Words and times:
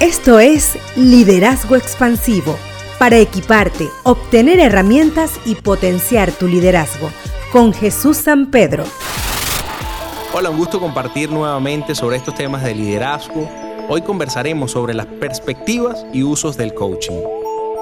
Esto 0.00 0.40
es 0.40 0.78
Liderazgo 0.96 1.76
Expansivo, 1.76 2.56
para 2.98 3.18
equiparte, 3.18 3.86
obtener 4.02 4.58
herramientas 4.58 5.38
y 5.44 5.56
potenciar 5.56 6.32
tu 6.32 6.48
liderazgo, 6.48 7.10
con 7.52 7.74
Jesús 7.74 8.16
San 8.16 8.50
Pedro. 8.50 8.84
Hola, 10.32 10.48
un 10.48 10.56
gusto 10.56 10.80
compartir 10.80 11.30
nuevamente 11.30 11.94
sobre 11.94 12.16
estos 12.16 12.34
temas 12.34 12.64
de 12.64 12.74
liderazgo. 12.74 13.46
Hoy 13.90 14.00
conversaremos 14.00 14.70
sobre 14.70 14.94
las 14.94 15.04
perspectivas 15.04 16.06
y 16.14 16.22
usos 16.22 16.56
del 16.56 16.72
coaching. 16.72 17.20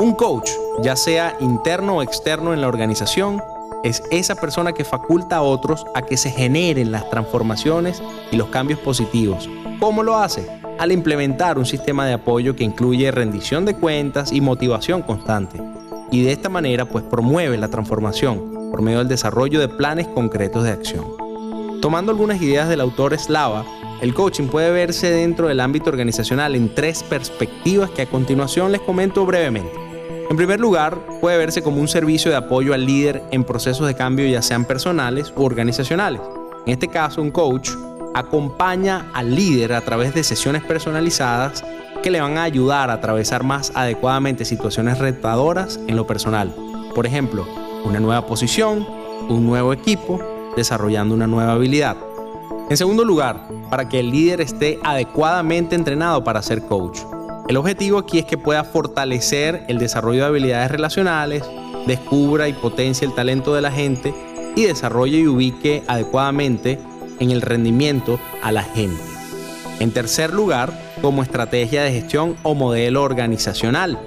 Un 0.01 0.13
coach, 0.15 0.51
ya 0.83 0.97
sea 0.97 1.37
interno 1.39 1.99
o 1.99 2.03
externo 2.03 2.53
en 2.53 2.61
la 2.61 2.67
organización, 2.67 3.41
es 3.85 4.03
esa 4.11 4.35
persona 4.35 4.73
que 4.73 4.85
faculta 4.85 5.37
a 5.37 5.43
otros 5.43 5.85
a 5.95 6.03
que 6.03 6.17
se 6.17 6.33
generen 6.33 6.91
las 6.91 7.09
transformaciones 7.11 8.03
y 8.33 8.37
los 8.37 8.49
cambios 8.49 8.81
positivos. 8.81 9.49
¿Cómo 9.79 10.03
lo 10.03 10.17
hace? 10.17 10.59
Al 10.79 10.93
implementar 10.93 11.59
un 11.59 11.67
sistema 11.67 12.07
de 12.07 12.15
apoyo 12.15 12.55
que 12.55 12.65
incluye 12.65 13.11
rendición 13.11 13.65
de 13.65 13.75
cuentas 13.75 14.33
y 14.33 14.41
motivación 14.41 15.03
constante. 15.03 15.61
Y 16.11 16.23
de 16.23 16.33
esta 16.33 16.49
manera 16.49 16.87
pues 16.87 17.05
promueve 17.05 17.59
la 17.59 17.69
transformación 17.69 18.71
por 18.71 18.83
medio 18.83 18.99
del 18.99 19.09
desarrollo 19.09 19.61
de 19.61 19.69
planes 19.69 20.07
concretos 20.09 20.65
de 20.65 20.71
acción. 20.71 21.05
Tomando 21.81 22.13
algunas 22.13 22.41
ideas 22.41 22.69
del 22.69 22.81
autor 22.81 23.19
Slava, 23.19 23.65
el 24.01 24.15
coaching 24.15 24.47
puede 24.47 24.71
verse 24.71 25.11
dentro 25.11 25.49
del 25.49 25.61
ámbito 25.61 25.91
organizacional 25.91 26.55
en 26.55 26.75
tres 26.75 27.03
perspectivas 27.03 27.91
que 27.91 28.03
a 28.03 28.07
continuación 28.07 28.71
les 28.71 28.81
comento 28.81 29.27
brevemente. 29.27 29.73
En 30.31 30.37
primer 30.37 30.61
lugar, 30.61 30.99
puede 31.21 31.39
verse 31.39 31.63
como 31.63 31.81
un 31.81 31.89
servicio 31.89 32.31
de 32.31 32.37
apoyo 32.37 32.75
al 32.75 32.85
líder 32.85 33.23
en 33.31 33.45
procesos 33.45 33.87
de 33.87 33.95
cambio 33.95 34.27
ya 34.27 34.43
sean 34.43 34.65
personales 34.65 35.33
u 35.35 35.43
organizacionales. 35.43 36.21
En 36.67 36.75
este 36.75 36.89
caso, 36.89 37.23
un 37.23 37.31
coach 37.31 37.71
acompaña 38.15 39.11
al 39.15 39.35
líder 39.35 39.73
a 39.73 39.81
través 39.81 40.15
de 40.15 40.25
sesiones 40.25 40.63
personalizadas 40.63 41.65
que 42.03 42.11
le 42.11 42.21
van 42.21 42.39
a 42.39 42.45
ayudar 42.45 42.91
a 42.91 42.95
atravesar 42.95 43.43
más 43.43 43.73
adecuadamente 43.75 44.45
situaciones 44.45 44.99
retadoras 44.99 45.79
en 45.87 45.97
lo 45.97 46.07
personal. 46.07 46.55
Por 46.95 47.07
ejemplo, 47.07 47.47
una 47.85 48.01
nueva 48.01 48.27
posición, 48.27 48.87
un 49.29 49.47
nuevo 49.47 49.73
equipo, 49.73 50.21
desarrollando 50.57 51.15
una 51.15 51.27
nueva 51.27 51.53
habilidad. 51.53 51.97
En 52.71 52.77
segundo 52.77 53.05
lugar, 53.05 53.49
para 53.71 53.89
que 53.89 54.01
el 54.01 54.11
líder 54.11 54.41
esté 54.41 54.79
adecuadamente 54.85 55.75
entrenado 55.75 56.23
para 56.23 56.43
ser 56.43 56.63
coach. 56.63 57.01
El 57.49 57.57
objetivo 57.57 57.99
aquí 57.99 58.19
es 58.19 58.27
que 58.27 58.37
pueda 58.37 58.63
fortalecer 58.63 59.65
el 59.69 59.79
desarrollo 59.79 60.21
de 60.21 60.27
habilidades 60.27 60.71
relacionales, 60.71 61.45
descubra 61.87 62.47
y 62.49 62.53
potencie 62.53 63.07
el 63.07 63.15
talento 63.15 63.55
de 63.55 63.63
la 63.63 63.73
gente 63.73 64.13
y 64.55 64.65
desarrolle 64.65 65.19
y 65.19 65.27
ubique 65.27 65.83
adecuadamente 65.87 66.79
en 67.21 67.31
el 67.31 67.43
rendimiento 67.43 68.19
a 68.43 68.53
la 68.53 68.63
gente. 68.63 69.03
En 69.81 69.93
tercer 69.93 70.33
lugar, 70.33 70.73
como 71.01 71.23
estrategia 71.23 71.83
de 71.83 71.93
gestión 71.93 72.37
o 72.43 72.55
modelo 72.55 73.03
organizacional. 73.03 73.99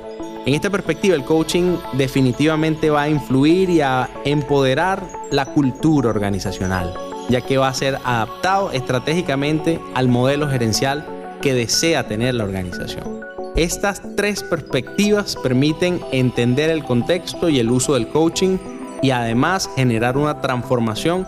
En 0.45 0.53
esta 0.53 0.69
perspectiva, 0.69 1.15
el 1.15 1.23
coaching 1.23 1.77
definitivamente 1.93 2.89
va 2.89 3.03
a 3.03 3.09
influir 3.09 3.69
y 3.69 3.81
a 3.81 4.09
empoderar 4.25 5.07
la 5.29 5.45
cultura 5.45 6.09
organizacional, 6.09 6.93
ya 7.29 7.41
que 7.41 7.57
va 7.57 7.67
a 7.67 7.73
ser 7.73 7.99
adaptado 8.03 8.71
estratégicamente 8.71 9.79
al 9.93 10.07
modelo 10.07 10.49
gerencial 10.49 11.05
que 11.41 11.53
desea 11.53 12.07
tener 12.07 12.35
la 12.35 12.43
organización. 12.43 13.21
Estas 13.55 14.01
tres 14.15 14.43
perspectivas 14.43 15.35
permiten 15.35 15.99
entender 16.11 16.69
el 16.69 16.83
contexto 16.83 17.49
y 17.49 17.59
el 17.59 17.69
uso 17.69 17.93
del 17.93 18.07
coaching 18.07 18.57
y 19.01 19.11
además 19.11 19.69
generar 19.75 20.17
una 20.17 20.41
transformación 20.41 21.27